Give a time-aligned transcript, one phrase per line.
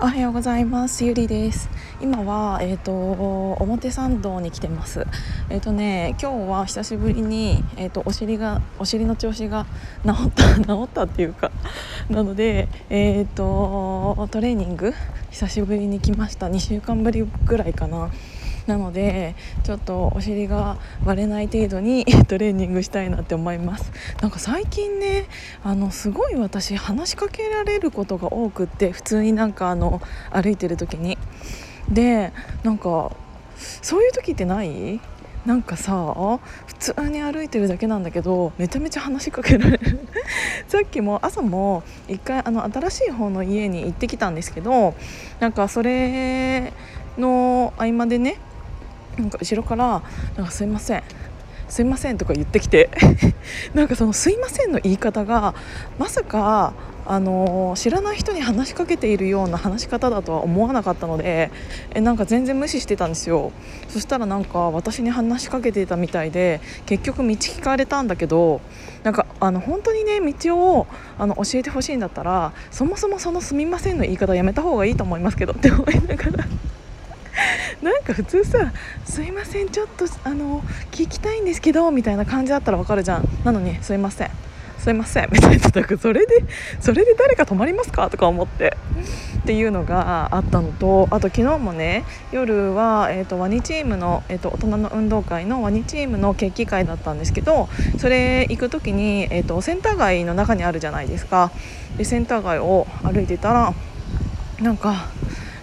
[0.00, 1.04] おはようございます。
[1.04, 1.70] ゆりです。
[2.00, 5.06] 今はえっ、ー、と表参道に来てます。
[5.50, 9.66] えっ、ー、とね今日は久しぶりにえっ、ー、とお尻がお尻の調子が
[10.04, 11.52] 治った 治ったっていうか
[12.10, 14.92] なのでえっ、とトレーニング
[15.30, 16.48] 久しぶりに来ました。
[16.48, 18.10] 2週間ぶりぐらいかな。
[18.66, 23.92] なのでちょっとお尻が割れない程度に トレーニングしたいなって思います。
[24.22, 25.26] なんか最近ね
[25.62, 31.18] あのすごい私話しかけられることが多くって普通になんかあの歩いてる時に。
[31.90, 33.12] でなんか
[33.82, 35.00] そういう時ってない？
[35.44, 36.14] なんかさ
[36.66, 40.08] 普通に歩いてるだけなんだけどめちゃめちゃ話しかけられる。
[40.68, 44.94] さっきも朝も一回あの新しい方の家に行ってきたんですけど
[45.40, 46.72] なんかそれ
[47.18, 48.38] の合間でね
[49.18, 50.02] なんか後ろから
[50.36, 51.02] 「なんかすいません
[51.68, 52.90] すいません」とか言ってきて
[53.74, 55.54] なんかその「すいません」の言い方が
[55.98, 56.72] まさか
[57.06, 61.50] あの知らない人に話しかけているような話し方だとは思わなかったので
[61.92, 63.52] えなんか全然無視してたんですよ。
[63.88, 68.60] そしたらなんか私に話しかけていたみたいで結局道聞かれたんだけど
[69.02, 70.86] なんかあの本当にね道を
[71.18, 76.44] あの教えてほしいんだったらそもそもその「すみません」の言い方やめた方がいいと思いますけどって思いながら。
[77.84, 78.72] なんか普通さ
[79.04, 83.28] 「すいませんちょっとあの聞きたいんですけど」みたいな感じだったらわかるじゃん。
[83.44, 84.30] なのに「すいません。
[84.78, 85.68] すいません」みたいな。
[85.98, 86.44] それで
[86.80, 88.08] それで誰か泊まりますか？
[88.08, 88.76] とか思って。
[89.44, 97.68] っていうのがあったのとあと昨日もね夜は、えーと、ワニチームの、えーと、大人の運動会のワニチームの決起会だったんですけど
[97.98, 101.50] それ行く時に、えーとセンター街の中にあるじゃないですか。
[101.98, 103.74] でセンター街を歩いてたら
[104.62, 105.08] なんか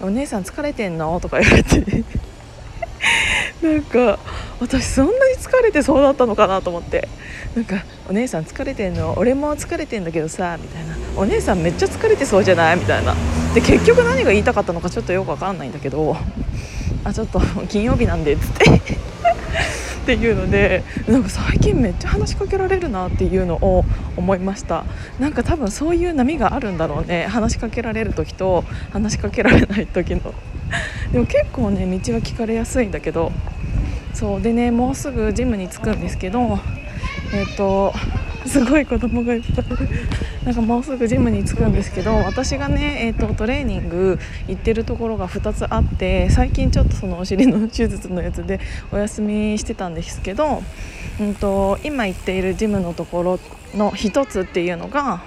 [0.00, 2.04] お姉さん疲れてんの?」とか言われて。
[3.62, 4.18] なんか
[4.60, 7.08] 私そんなに疲れてそうだったのかなと思って。
[7.54, 7.76] なんか
[8.08, 9.14] 「お姉さん疲れてんの？
[9.16, 13.14] 俺も疲れてんだけどさ」みたいな「お姉さんめっちゃ疲れてそうじゃない?」みたいな。
[13.54, 16.16] で結局何が言いたかったのかちょっとよく分かんないんだけど
[17.04, 18.98] 「あちょっと金曜日なんで」っつって。
[20.08, 23.84] っていうのでなんか最近めっちゃ話しかけられるなっていうのを
[24.16, 24.86] 思いました。
[25.20, 27.26] なんか多分そういう波があるんだろうね。
[27.26, 30.32] 話しかけられる時と話しかけられない時の。
[31.12, 33.32] でも結構ね道は聞かれやすいんだけど。
[34.14, 34.40] そう。
[34.40, 36.58] でねもうすぐジムに着くんですけど
[37.34, 37.92] えっ、ー、と
[38.46, 39.64] すごい子供がいっぱい
[40.44, 48.60] なんかもうすぐジムに着くんですけど私がね、えーと、トレーニング行ってるところが2つあって最近ちょっとそのお尻の手術のやつで
[48.92, 50.62] お休みしてたんですけど、
[51.20, 53.40] うんと、今行っているジムのところ
[53.74, 55.22] の1つっていうのが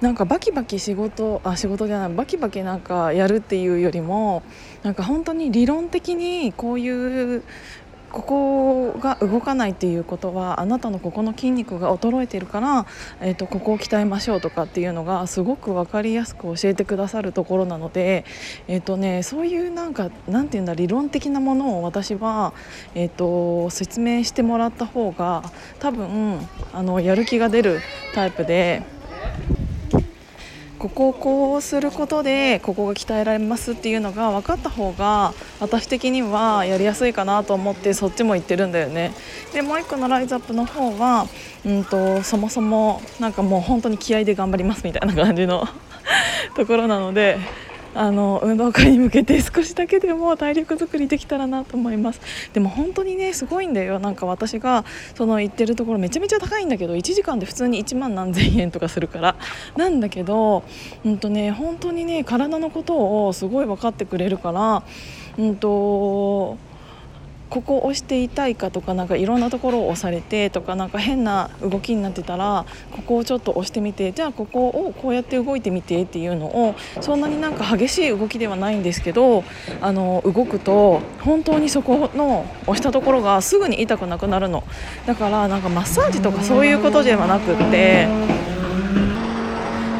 [0.00, 4.42] なんかバキバキ仕事あ仕事じゃないバキバキなんかやるっていうよりも
[4.82, 7.42] なんか本当に理論的にこういう
[8.12, 12.86] ここが動かないっていうことはあなたのここの筋肉が衰えてるから、
[13.20, 18.24] えーと、ここを鍛えましょうとかっていうのがすごく分かりやすく教えてくださるところなので、
[18.68, 22.54] えーとね、そういうなんかなんて言うんだ理論的なものを私は、
[22.94, 25.42] えーと説明してもらった方が
[25.78, 26.38] 多分
[26.72, 27.80] あのやる気が出る
[28.14, 28.95] タイプで。
[30.86, 39.12] ここをこうすることでここが鍛えられますっていうのが分かった方が私的にはやりやすいかなと思ってそっちも行ってるんだよね。
[39.52, 41.26] でもう一個のライズアップの方は、
[41.64, 45.66] うんと、そもそもなんかもう本当に気合で頑張りますみたいな感じの
[46.54, 47.38] ところなので
[47.96, 52.20] あの運動会に向けて少しだけでも体力作りできたらなと思います。
[52.52, 53.98] でも本当にねすごいんだよ。
[53.98, 54.84] なんか私が
[55.14, 59.36] その行ってるところめちゃめちゃ高いんだけど1時間で普通に1万何千円とかするから。
[59.76, 60.62] なんだけど
[61.04, 64.82] うんとね本当にね体のことをすごい分かってくれるから
[65.38, 66.58] うんと
[67.50, 79.44] ここを押していたいかとかなんかいろんなところを押されてとかなんか変な動きになってたらここをちょっと押してみてじゃあここをこうやって動いてみてっていうのをそんなになんか激しい動きではないんですけど
[79.80, 84.64] あの動くと本当にそこの押したところがすぐに痛くなくなるの。
[85.06, 88.08] だからなんかマッサージとかそういうことではなくって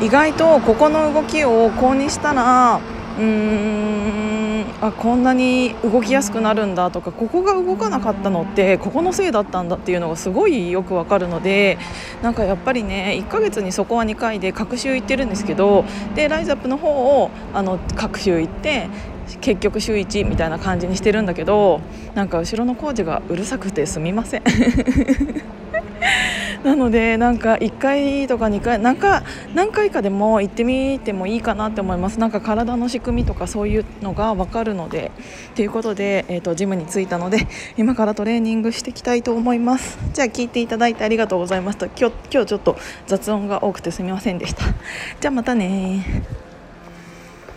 [0.00, 2.80] 意外とここの動きをこうにしたら
[3.18, 3.24] うー
[4.04, 4.08] ん。
[4.80, 11.78] あこんなに動きやすくなるんだとかここが動かなかったのってここのせいだったんだっていうのがすごいよくわかるので
[12.22, 15.84] なんかやっぱりね1ヶ月にそこは2回で各週行ってるんですけど
[16.14, 16.88] でライズアップの方
[17.22, 18.88] をあの各週行って
[19.40, 21.80] 結局週1みたいな感じにしてるんだけど
[22.14, 24.42] なんか後ろの工事がうるさくてすみません。
[26.64, 29.22] なのでなんか1回とか2回なんか
[29.54, 32.18] 何回かでも行ってみてもいいかなって思います。
[32.18, 35.10] なんか体の仕組みとかそういうのが分かるので
[35.54, 37.46] ということで、えーと、ジムに着いたので
[37.76, 39.98] 今からトレーニングしていきたいと思います。
[40.12, 42.76] じゃあ聞いていただいてありがとうございました今日今日ちょっと
[43.06, 44.64] 雑音が多くてすみませんでした。
[45.20, 46.47] じゃあまたね